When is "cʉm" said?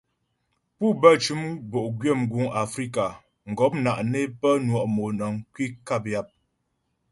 1.23-1.41